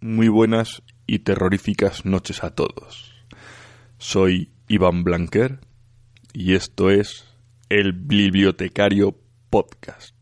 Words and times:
muy 0.00 0.28
buenas 0.28 0.82
y 1.06 1.20
terroríficas 1.20 2.04
noches 2.04 2.44
a 2.44 2.54
todos. 2.54 3.12
Soy 3.98 4.50
Iván 4.68 5.04
Blanquer 5.04 5.60
y 6.32 6.54
esto 6.54 6.90
es 6.90 7.24
el 7.68 7.92
Bibliotecario 7.92 9.16
Podcast. 9.50 10.17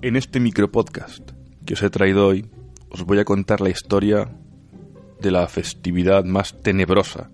En 0.00 0.14
este 0.14 0.38
micropodcast 0.38 1.32
que 1.66 1.74
os 1.74 1.82
he 1.82 1.90
traído 1.90 2.28
hoy, 2.28 2.46
os 2.88 3.02
voy 3.02 3.18
a 3.18 3.24
contar 3.24 3.60
la 3.60 3.68
historia 3.68 4.30
de 5.20 5.32
la 5.32 5.48
festividad 5.48 6.24
más 6.24 6.62
tenebrosa, 6.62 7.30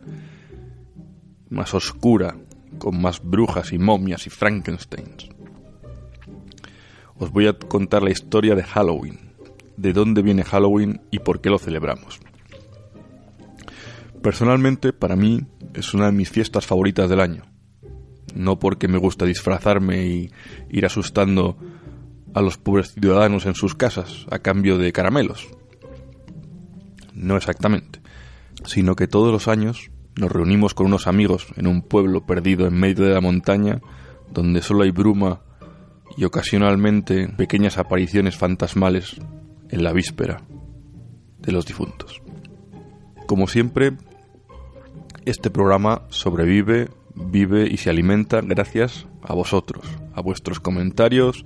más 1.50 1.74
oscura, 1.74 2.38
con 2.78 3.02
más 3.02 3.22
brujas 3.22 3.74
y 3.74 3.78
momias 3.78 4.26
y 4.26 4.30
Frankensteins. 4.30 5.28
Os 7.16 7.30
voy 7.30 7.48
a 7.48 7.52
contar 7.52 8.02
la 8.02 8.10
historia 8.10 8.54
de 8.54 8.62
Halloween, 8.62 9.18
de 9.76 9.92
dónde 9.92 10.22
viene 10.22 10.42
Halloween 10.42 11.02
y 11.10 11.18
por 11.18 11.42
qué 11.42 11.50
lo 11.50 11.58
celebramos. 11.58 12.18
Personalmente, 14.22 14.94
para 14.94 15.16
mí, 15.16 15.42
es 15.74 15.92
una 15.92 16.06
de 16.06 16.12
mis 16.12 16.30
fiestas 16.30 16.64
favoritas 16.64 17.10
del 17.10 17.20
año. 17.20 17.44
No 18.34 18.58
porque 18.58 18.88
me 18.88 18.96
gusta 18.96 19.26
disfrazarme 19.26 20.06
y 20.06 20.30
ir 20.70 20.86
asustando 20.86 21.58
a 22.34 22.42
los 22.42 22.58
pobres 22.58 22.92
ciudadanos 22.92 23.46
en 23.46 23.54
sus 23.54 23.74
casas 23.74 24.26
a 24.30 24.40
cambio 24.40 24.76
de 24.76 24.92
caramelos. 24.92 25.48
No 27.14 27.36
exactamente, 27.36 28.00
sino 28.64 28.96
que 28.96 29.06
todos 29.06 29.32
los 29.32 29.48
años 29.48 29.90
nos 30.16 30.30
reunimos 30.30 30.74
con 30.74 30.86
unos 30.86 31.06
amigos 31.06 31.46
en 31.56 31.66
un 31.66 31.82
pueblo 31.82 32.26
perdido 32.26 32.66
en 32.66 32.74
medio 32.74 33.04
de 33.04 33.14
la 33.14 33.20
montaña 33.20 33.80
donde 34.32 34.62
solo 34.62 34.82
hay 34.82 34.90
bruma 34.90 35.40
y 36.16 36.24
ocasionalmente 36.24 37.28
pequeñas 37.28 37.78
apariciones 37.78 38.36
fantasmales 38.36 39.16
en 39.70 39.82
la 39.82 39.92
víspera 39.92 40.42
de 41.38 41.52
los 41.52 41.66
difuntos. 41.66 42.22
Como 43.26 43.48
siempre, 43.48 43.92
este 45.24 45.50
programa 45.50 46.02
sobrevive, 46.10 46.88
vive 47.14 47.66
y 47.68 47.76
se 47.78 47.90
alimenta 47.90 48.40
gracias 48.40 49.06
a 49.22 49.34
vosotros, 49.34 49.86
a 50.14 50.20
vuestros 50.20 50.60
comentarios 50.60 51.44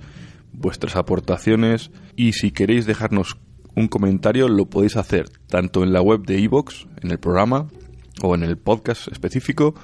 vuestras 0.51 0.95
aportaciones 0.95 1.91
y 2.15 2.33
si 2.33 2.51
queréis 2.51 2.85
dejarnos 2.85 3.37
un 3.75 3.87
comentario 3.87 4.47
lo 4.47 4.65
podéis 4.65 4.97
hacer 4.97 5.29
tanto 5.47 5.83
en 5.83 5.93
la 5.93 6.01
web 6.01 6.25
de 6.25 6.39
iVoox, 6.41 6.85
en 7.01 7.11
el 7.11 7.19
programa 7.19 7.67
o 8.21 8.35
en 8.35 8.43
el 8.43 8.57
podcast 8.57 9.07
específico, 9.07 9.75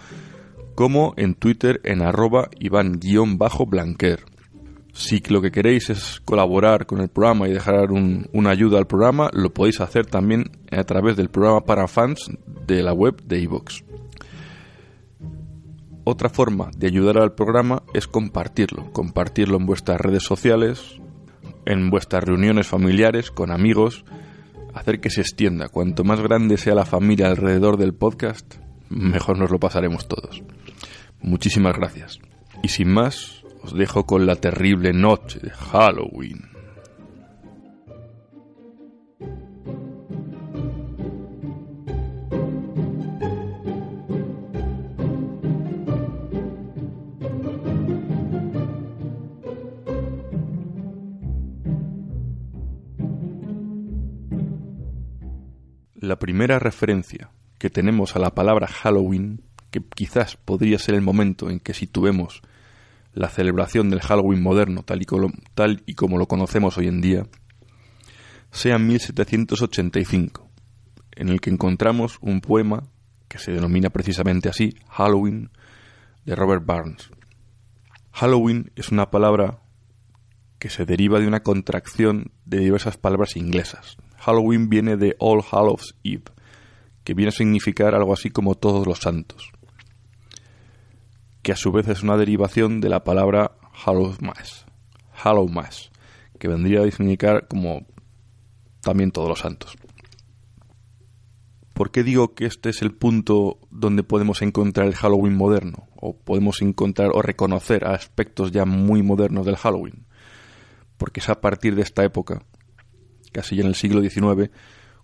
como 0.75 1.13
en 1.17 1.35
Twitter 1.35 1.79
en 1.83 2.01
arroba 2.01 2.49
Iván-Blanquer. 2.59 4.25
Si 4.93 5.21
lo 5.29 5.41
que 5.41 5.51
queréis 5.51 5.89
es 5.89 6.21
colaborar 6.23 6.85
con 6.85 7.01
el 7.01 7.09
programa 7.09 7.47
y 7.47 7.53
dejar 7.53 7.91
una 7.91 8.49
ayuda 8.49 8.77
al 8.77 8.87
programa, 8.87 9.29
lo 9.33 9.53
podéis 9.53 9.81
hacer 9.81 10.05
también 10.05 10.51
a 10.71 10.83
través 10.83 11.17
del 11.17 11.29
programa 11.29 11.61
para 11.61 11.87
fans 11.87 12.31
de 12.65 12.81
la 12.81 12.93
web 12.93 13.21
de 13.23 13.39
iVoox. 13.41 13.81
Otra 16.07 16.29
forma 16.29 16.69
de 16.77 16.85
ayudar 16.85 17.17
al 17.17 17.33
programa 17.33 17.81
es 17.95 18.07
compartirlo, 18.07 18.91
compartirlo 18.93 19.57
en 19.57 19.65
vuestras 19.65 19.99
redes 19.99 20.21
sociales, 20.21 21.01
en 21.65 21.89
vuestras 21.89 22.23
reuniones 22.23 22.67
familiares, 22.67 23.31
con 23.31 23.51
amigos, 23.51 24.05
hacer 24.75 24.99
que 24.99 25.09
se 25.09 25.21
extienda. 25.21 25.67
Cuanto 25.67 26.03
más 26.03 26.21
grande 26.21 26.57
sea 26.57 26.75
la 26.75 26.85
familia 26.85 27.27
alrededor 27.27 27.77
del 27.77 27.95
podcast, 27.95 28.57
mejor 28.89 29.39
nos 29.39 29.49
lo 29.49 29.59
pasaremos 29.59 30.07
todos. 30.07 30.43
Muchísimas 31.21 31.75
gracias. 31.75 32.19
Y 32.61 32.67
sin 32.67 32.91
más, 32.91 33.43
os 33.63 33.73
dejo 33.73 34.05
con 34.05 34.27
la 34.27 34.35
terrible 34.35 34.93
noche 34.93 35.39
de 35.39 35.49
Halloween. 35.49 36.54
La 56.05 56.19
primera 56.19 56.59
referencia 56.59 57.31
que 57.57 57.71
tenemos 57.71 58.15
a 58.15 58.19
la 58.19 58.35
palabra 58.35 58.67
Halloween, 58.67 59.41
que 59.71 59.81
quizás 59.81 60.37
podría 60.37 60.77
ser 60.77 60.93
el 60.93 61.01
momento 61.01 61.49
en 61.49 61.59
que 61.59 61.73
situemos 61.73 62.43
la 63.15 63.27
celebración 63.27 63.89
del 63.89 64.01
Halloween 64.01 64.43
moderno 64.43 64.83
tal 64.83 65.01
y, 65.01 65.95
como, 65.95 66.19
lo 66.19 66.27
conocemos 66.27 66.77
hoy 66.77 66.89
en 66.89 67.01
día, 67.01 67.25
sea 68.51 68.75
en 68.75 68.85
1785, 68.85 70.47
en 71.13 71.29
el 71.29 71.41
que 71.41 71.49
encontramos 71.49 72.19
un 72.21 72.39
poema 72.39 72.83
que 73.27 73.39
se 73.39 73.51
denomina 73.51 73.89
precisamente 73.89 74.47
así, 74.47 74.75
Halloween, 74.87 75.49
de 76.23 76.35
Robert 76.35 76.67
Barnes. 76.67 77.09
Halloween 78.11 78.71
es 78.75 78.89
una 78.89 79.09
palabra 79.09 79.57
que 80.59 80.69
se 80.69 80.85
deriva 80.85 81.19
de 81.19 81.27
una 81.27 81.41
contracción 81.41 82.31
de 82.45 82.59
diversas 82.59 82.95
palabras 82.95 83.35
inglesas, 83.37 83.97
Halloween 84.25 84.69
viene 84.69 84.97
de 84.97 85.15
All 85.19 85.43
Hallows 85.51 85.95
Eve, 86.03 86.23
que 87.03 87.13
viene 87.13 87.29
a 87.29 87.31
significar 87.31 87.93
algo 87.93 88.11
así 88.11 88.31
como 88.31 88.55
todos 88.55 88.87
los 88.87 88.97
santos, 88.97 89.51
que 91.43 91.51
a 91.51 91.55
su 91.55 91.71
vez 91.71 91.87
es 91.89 92.01
una 92.01 92.17
derivación 92.17 92.81
de 92.81 92.89
la 92.89 93.03
palabra 93.03 93.51
Hallowmas, 93.71 94.65
Hallowmas, 95.13 95.91
que 96.39 96.47
vendría 96.47 96.81
a 96.81 96.89
significar 96.89 97.47
como 97.47 97.85
también 98.81 99.11
todos 99.11 99.29
los 99.29 99.37
santos. 99.37 99.75
¿Por 101.73 101.91
qué 101.91 102.01
digo 102.01 102.33
que 102.33 102.47
este 102.47 102.69
es 102.69 102.81
el 102.81 102.95
punto 102.95 103.59
donde 103.69 104.01
podemos 104.01 104.41
encontrar 104.41 104.87
el 104.87 104.95
Halloween 104.95 105.35
moderno? 105.35 105.87
O 105.97 106.17
podemos 106.17 106.63
encontrar 106.63 107.11
o 107.13 107.21
reconocer 107.21 107.85
aspectos 107.85 108.51
ya 108.51 108.65
muy 108.65 109.03
modernos 109.03 109.45
del 109.45 109.57
Halloween. 109.57 110.07
Porque 110.97 111.19
es 111.19 111.29
a 111.29 111.41
partir 111.41 111.75
de 111.75 111.81
esta 111.81 112.03
época 112.03 112.41
casi 113.35 113.57
ya 113.57 113.63
en 113.63 113.67
el 113.67 113.75
siglo 113.75 113.99
XIX, 113.99 114.49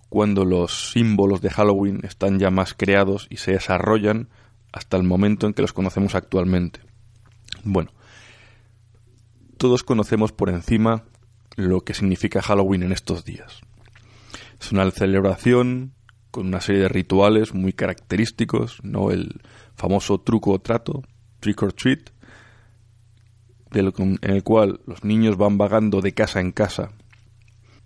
cuando 0.07 0.45
los 0.45 0.93
símbolos 0.93 1.41
de 1.41 1.49
Halloween 1.49 1.99
están 2.03 2.39
ya 2.39 2.49
más 2.49 2.73
creados 2.73 3.27
y 3.29 3.37
se 3.37 3.51
desarrollan 3.51 4.29
hasta 4.71 4.95
el 4.95 5.03
momento 5.03 5.47
en 5.47 5.53
que 5.53 5.61
los 5.61 5.73
conocemos 5.73 6.15
actualmente. 6.15 6.79
Bueno, 7.65 7.91
todos 9.57 9.83
conocemos 9.83 10.31
por 10.31 10.49
encima 10.49 11.03
lo 11.57 11.81
que 11.81 11.93
significa 11.93 12.41
Halloween 12.41 12.83
en 12.83 12.93
estos 12.93 13.25
días. 13.25 13.59
Es 14.61 14.71
una 14.71 14.89
celebración 14.91 15.91
con 16.31 16.47
una 16.47 16.61
serie 16.61 16.83
de 16.83 16.89
rituales 16.89 17.53
muy 17.53 17.73
característicos, 17.73 18.79
no 18.81 19.11
el 19.11 19.41
famoso 19.75 20.21
truco 20.21 20.51
o 20.51 20.59
trato, 20.59 21.03
trick 21.41 21.61
or 21.63 21.73
treat, 21.73 22.11
en 23.73 24.19
el 24.21 24.43
cual 24.43 24.79
los 24.85 25.03
niños 25.03 25.35
van 25.35 25.57
vagando 25.57 25.99
de 25.99 26.13
casa 26.13 26.39
en 26.39 26.53
casa 26.53 26.93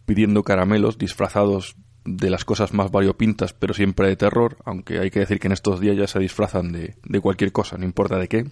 pidiendo 0.06 0.44
caramelos 0.44 0.98
disfrazados 0.98 1.76
de 2.06 2.30
las 2.30 2.46
cosas 2.46 2.74
más 2.74 2.92
variopintas, 2.92 3.54
pero 3.54 3.74
siempre 3.74 4.08
de 4.08 4.16
terror, 4.16 4.58
aunque 4.64 5.00
hay 5.00 5.10
que 5.10 5.20
decir 5.20 5.40
que 5.40 5.48
en 5.48 5.54
estos 5.54 5.80
días 5.80 5.98
ya 5.98 6.08
se 6.08 6.20
disfrazan 6.20 6.72
de, 6.72 6.96
de 7.04 7.20
cualquier 7.20 7.52
cosa, 7.52 7.78
no 7.78 7.86
importa 7.86 8.20
de 8.20 8.28
qué. 8.28 8.46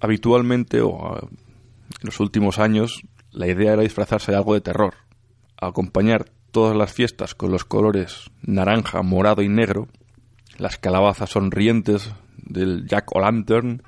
Habitualmente, 0.00 0.80
o 0.80 1.18
en 1.20 1.28
los 2.02 2.18
últimos 2.18 2.58
años, 2.58 3.02
la 3.30 3.46
idea 3.46 3.74
era 3.74 3.82
disfrazarse 3.82 4.32
de 4.32 4.38
algo 4.38 4.54
de 4.54 4.60
terror, 4.60 4.94
acompañar 5.56 6.30
todas 6.50 6.76
las 6.76 6.92
fiestas 6.92 7.34
con 7.34 7.52
los 7.52 7.64
colores 7.64 8.30
naranja, 8.42 9.02
morado 9.02 9.42
y 9.42 9.48
negro, 9.48 9.88
las 10.58 10.78
calabazas 10.78 11.30
sonrientes 11.30 12.12
del 12.36 12.86
Jack 12.86 13.14
o 13.14 13.20
Lantern 13.20 13.82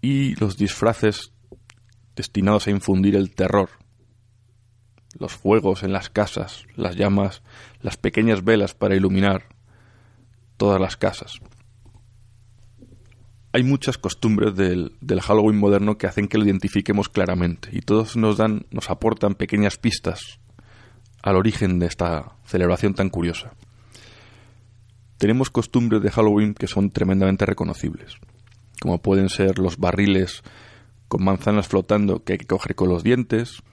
y 0.00 0.34
los 0.36 0.56
disfraces 0.56 1.32
destinados 2.16 2.66
a 2.66 2.70
infundir 2.70 3.16
el 3.16 3.34
terror. 3.34 3.70
Los 5.18 5.32
fuegos 5.32 5.82
en 5.82 5.92
las 5.92 6.08
casas, 6.08 6.64
las 6.76 6.96
llamas, 6.96 7.42
las 7.80 7.96
pequeñas 7.96 8.44
velas 8.44 8.74
para 8.74 8.94
iluminar 8.94 9.44
todas 10.56 10.80
las 10.80 10.96
casas. 10.96 11.40
Hay 13.52 13.64
muchas 13.64 13.98
costumbres 13.98 14.54
del, 14.54 14.92
Halloween 15.22 15.58
moderno 15.58 15.98
que 15.98 16.06
hacen 16.06 16.28
que 16.28 16.38
lo 16.38 16.44
identifiquemos 16.44 17.08
claramente 17.08 17.70
y 17.72 17.80
todos 17.80 18.16
nos 18.16 18.36
dan, 18.36 18.66
nos 18.70 18.90
aportan 18.90 19.34
pequeñas 19.34 19.76
pistas 19.76 20.38
al 21.22 21.36
origen 21.36 21.80
de 21.80 21.86
esta 21.86 22.36
celebración 22.44 22.94
tan 22.94 23.10
curiosa. 23.10 23.52
Tenemos 25.18 25.50
costumbres 25.50 26.00
de 26.02 26.10
Halloween 26.10 26.54
que 26.54 26.68
son 26.68 26.90
tremendamente 26.90 27.44
reconocibles, 27.44 28.14
como 28.80 28.98
pueden 28.98 29.28
ser 29.28 29.58
los 29.58 29.78
barriles 29.78 30.42
con 31.10 31.24
manzanas 31.24 31.66
flotando 31.66 32.22
que 32.22 32.34
hay 32.34 32.38
que 32.38 32.46
coger 32.46 32.76
con 32.76 32.88
los 32.88 33.02
dientes, 33.02 33.64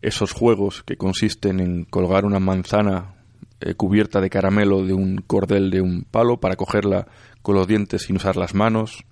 esos 0.00 0.32
juegos 0.32 0.82
que 0.82 0.96
consisten 0.96 1.60
en 1.60 1.84
colgar 1.84 2.24
una 2.24 2.40
manzana 2.40 3.16
eh, 3.60 3.74
cubierta 3.74 4.22
de 4.22 4.30
caramelo 4.30 4.82
de 4.82 4.94
un 4.94 5.18
cordel 5.18 5.70
de 5.70 5.82
un 5.82 6.06
palo 6.10 6.40
para 6.40 6.56
cogerla 6.56 7.06
con 7.42 7.54
los 7.54 7.66
dientes 7.66 8.04
sin 8.04 8.16
usar 8.16 8.36
las 8.36 8.54
manos, 8.54 9.04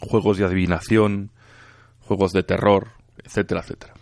juegos 0.00 0.36
de 0.36 0.44
adivinación, 0.44 1.30
juegos 2.00 2.32
de 2.32 2.42
terror, 2.42 2.88
etcétera, 3.22 3.60
etcétera. 3.60 3.94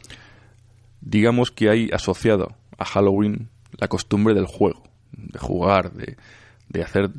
Digamos 1.03 1.51
que 1.51 1.69
hay 1.69 1.91
asociado 1.93 2.57
a 2.79 2.87
Halloween 2.87 3.51
la 3.77 3.89
costumbre 3.89 4.33
del 4.33 4.47
juego, 4.47 4.83
de 5.13 5.39
jugar, 5.39 5.93
de, 5.93 6.17
de 6.71 6.83
hacer 6.83 7.11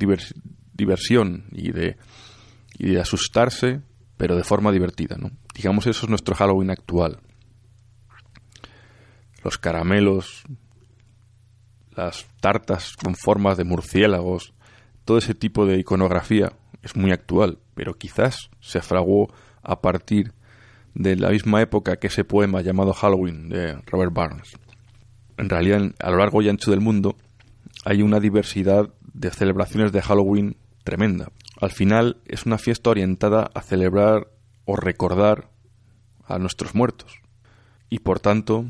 diversión 0.74 1.45
y 1.51 1.71
de, 1.71 1.95
y 2.80 2.89
de 2.89 3.01
asustarse, 3.01 3.81
pero 4.19 4.36
de 4.36 4.44
forma 4.44 4.74
divertida. 4.74 5.16
¿no? 5.18 5.31
Digamos 5.56 5.88
eso 5.88 6.06
es 6.06 6.10
nuestro 6.10 6.36
Halloween 6.36 6.71
actual. 6.71 7.19
Los 9.45 9.57
caramelos, 9.57 10.44
las 11.95 12.27
tartas 12.42 12.98
con 12.98 13.16
formas 13.16 13.56
de 13.56 13.63
murciélagos, 13.63 14.54
todo 15.06 15.19
ese 15.19 15.33
tipo 15.33 15.66
de 15.66 15.80
iconografía 15.80 16.51
es 16.83 16.98
muy 16.98 17.13
actual, 17.13 17.60
pero 17.75 17.94
quizás 17.94 18.50
se 18.60 18.81
fraguó 18.81 19.33
a 19.63 19.80
partir 19.80 20.33
de 20.94 21.16
la 21.16 21.30
misma 21.30 21.62
época 21.62 21.95
que 21.95 22.07
ese 22.07 22.25
poema 22.25 22.60
llamado 22.60 22.92
Halloween 22.92 23.48
de 23.48 23.75
Robert 23.86 24.13
Barnes. 24.13 24.51
En 25.38 25.48
realidad, 25.48 25.95
a 25.98 26.12
lo 26.12 26.18
largo 26.18 26.42
y 26.42 26.50
ancho 26.50 26.71
del 26.71 26.81
mundo 26.81 27.16
hay 27.86 28.01
una 28.01 28.19
diversidad 28.19 28.94
de 29.13 29.31
celebraciones 29.31 29.94
de 29.94 30.01
Halloween 30.01 30.57
tremenda. 30.83 31.31
Al 31.59 31.71
final 31.71 32.17
es 32.25 32.45
una 32.45 32.57
fiesta 32.57 32.89
orientada 32.89 33.51
a 33.53 33.61
celebrar 33.61 34.29
o 34.65 34.75
recordar 34.77 35.50
a 36.25 36.39
nuestros 36.39 36.73
muertos. 36.73 37.19
Y 37.89 38.00
por 38.00 38.19
tanto, 38.19 38.65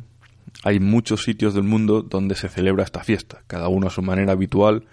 hay 0.63 0.79
muchos 0.79 1.23
sitios 1.23 1.53
del 1.53 1.63
mundo 1.63 2.01
donde 2.01 2.35
se 2.35 2.49
celebra 2.49 2.83
esta 2.83 3.03
fiesta, 3.03 3.43
cada 3.47 3.67
uno 3.67 3.87
a 3.87 3.91
su 3.91 4.01
manera 4.01 4.31
habitual. 4.31 4.85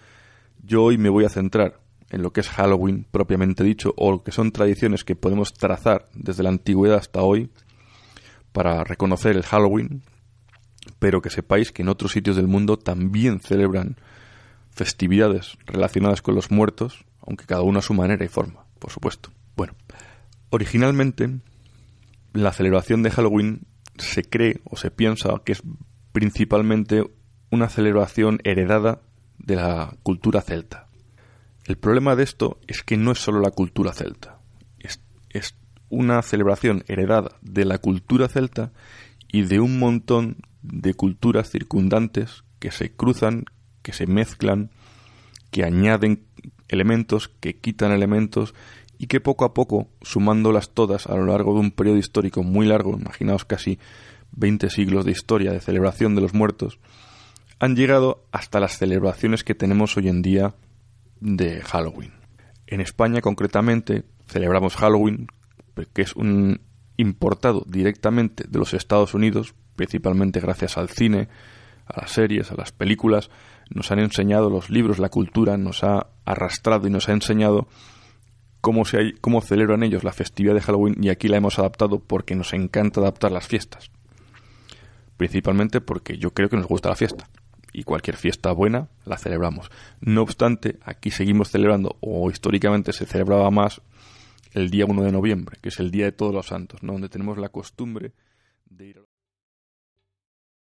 Yo 0.63 0.83
hoy 0.83 0.99
me 0.99 1.09
voy 1.09 1.25
a 1.25 1.31
centrar 1.31 1.81
en 2.11 2.23
lo 2.23 2.33
que 2.33 2.41
es 2.41 2.49
Halloween 2.49 3.07
propiamente 3.11 3.65
dicho, 3.65 3.95
o 3.97 4.11
lo 4.13 4.23
que 4.23 4.33
son 4.33 4.53
tradiciones 4.53 5.05
que 5.05 5.17
podemos 5.17 5.55
trazar 5.55 6.09
desde 6.15 6.43
la 6.43 6.51
antigüedad 6.51 6.99
hasta 6.99 7.23
hoy 7.23 7.51
para 8.53 8.85
reconocer 8.85 9.37
el 9.37 9.43
Halloween, 9.43 10.03
pero 10.99 11.21
que 11.21 11.31
sepáis 11.31 11.73
que 11.73 11.83
en 11.83 11.89
otros 11.89 12.13
sitios 12.13 12.37
del 12.37 12.47
mundo 12.47 12.79
también 12.79 13.41
celebran 13.41 13.97
festividades 14.71 15.57
relacionadas 15.67 16.23
con 16.23 16.35
los 16.35 16.51
muertos, 16.51 17.05
aunque 17.27 17.47
cada 17.47 17.63
uno 17.63 17.79
a 17.81 17.83
su 17.83 17.95
manera 17.95 18.25
y 18.25 18.29
forma, 18.29 18.67
por 18.79 18.91
supuesto. 18.91 19.31
Bueno, 19.57 19.75
originalmente 20.51 21.41
la 22.33 22.53
celebración 22.53 23.03
de 23.03 23.11
Halloween 23.11 23.67
se 23.99 24.25
cree 24.25 24.61
o 24.65 24.77
se 24.77 24.91
piensa 24.91 25.31
que 25.45 25.53
es 25.53 25.63
principalmente 26.13 27.05
una 27.51 27.69
celebración 27.69 28.41
heredada 28.45 29.01
de 29.39 29.57
la 29.57 29.97
cultura 30.03 30.41
celta. 30.41 30.89
El 31.65 31.77
problema 31.77 32.15
de 32.15 32.23
esto 32.23 32.61
es 32.67 32.83
que 32.83 32.97
no 32.97 33.13
es 33.13 33.19
solo 33.19 33.41
la 33.41 33.51
cultura 33.51 33.93
celta, 33.93 34.39
es, 34.79 35.01
es 35.31 35.57
una 35.89 36.23
celebración 36.23 36.85
heredada 36.87 37.37
de 37.43 37.65
la 37.65 37.79
cultura 37.79 38.29
celta 38.29 38.73
y 39.29 39.43
de 39.43 39.61
un 39.61 39.79
montón 39.79 40.37
de 40.63 40.95
culturas 40.95 41.51
circundantes 41.51 42.45
que 42.59 42.71
se 42.71 42.93
cruzan, 42.93 43.45
que 43.83 43.93
se 43.93 44.07
mezclan, 44.07 44.71
que 45.51 45.65
añaden 45.65 46.25
elementos, 46.69 47.29
que 47.29 47.57
quitan 47.57 47.93
elementos 47.93 48.55
y 48.99 49.07
que 49.07 49.21
poco 49.21 49.45
a 49.45 49.55
poco, 49.55 49.89
sumándolas 50.03 50.71
todas 50.71 51.07
a 51.07 51.17
lo 51.17 51.27
largo 51.27 51.55
de 51.55 51.61
un 51.61 51.71
periodo 51.71 51.99
histórico 51.99 52.43
muy 52.43 52.67
largo, 52.67 52.99
imaginaos 52.99 53.45
casi 53.45 53.79
20 54.33 54.71
siglos 54.71 55.05
de 55.05 55.13
historia 55.13 55.53
de 55.53 55.61
celebración 55.61 56.15
de 56.15 56.23
los 56.23 56.35
muertos, 56.35 56.79
han 57.59 57.77
llegado 57.77 58.25
hasta 58.33 58.61
las 58.61 58.79
celebraciones 58.79 59.45
que 59.45 59.55
tenemos 59.55 59.97
hoy 59.97 60.09
en 60.09 60.23
día 60.23 60.55
de 61.21 61.63
Halloween. 61.63 62.13
En 62.67 62.81
España 62.81 63.21
concretamente 63.21 64.05
celebramos 64.27 64.77
Halloween, 64.77 65.29
que 65.93 66.03
es 66.03 66.15
un 66.15 66.61
importado 66.97 67.65
directamente 67.67 68.45
de 68.49 68.59
los 68.59 68.75
Estados 68.75 69.15
Unidos, 69.15 69.55
principalmente 69.77 70.41
gracias 70.41 70.77
al 70.79 70.89
cine, 70.89 71.29
a 71.87 72.01
las 72.01 72.11
series, 72.11 72.51
a 72.51 72.57
las 72.57 72.73
películas, 72.73 73.31
nos 73.71 73.91
han 73.91 73.99
enseñado 73.99 74.51
los 74.51 74.71
libros, 74.71 74.99
la 74.99 75.09
cultura, 75.09 75.57
nos 75.57 75.83
ha 75.85 76.09
arrastrado 76.25 76.87
y 76.87 76.91
nos 76.91 77.09
ha 77.09 77.13
enseñado 77.13 77.67
cómo, 78.61 78.85
se, 78.85 79.15
cómo 79.21 79.41
celebran 79.41 79.83
ellos 79.83 80.05
la 80.05 80.13
festividad 80.13 80.55
de 80.55 80.61
Halloween 80.61 80.97
y 81.01 81.09
aquí 81.09 81.29
la 81.29 81.37
hemos 81.37 81.59
adaptado 81.59 82.01
porque 82.01 82.35
nos 82.35 82.53
encanta 82.53 83.01
adaptar 83.01 83.33
las 83.33 83.47
fiestas. 83.47 83.91
Principalmente 85.17 85.81
porque 85.81 86.19
yo 86.19 86.33
creo 86.33 86.49
que 86.49 86.57
nos 86.57 86.67
gusta 86.67 86.89
la 86.89 86.97
fiesta 86.97 87.29
y 87.73 87.85
cualquier 87.85 88.17
fiesta 88.17 88.53
buena 88.53 88.89
la 89.05 89.19
celebramos. 89.19 89.71
No 90.01 90.23
obstante, 90.23 90.79
aquí 90.83 91.11
seguimos 91.11 91.51
celebrando, 91.51 91.97
o 92.01 92.31
históricamente 92.31 92.93
se 92.93 93.07
celebraba 93.07 93.51
más, 93.51 93.83
el 94.53 94.71
día 94.71 94.87
1 94.87 95.03
de 95.03 95.13
noviembre, 95.13 95.59
que 95.61 95.69
es 95.69 95.79
el 95.79 95.91
Día 95.91 96.07
de 96.07 96.13
Todos 96.13 96.33
los 96.33 96.47
Santos, 96.47 96.83
¿no? 96.83 96.95
donde 96.95 97.09
tenemos 97.09 97.37
la 97.37 97.51
costumbre 97.51 98.13
de 98.71 98.87
ir 98.87 98.99
a... 98.99 99.16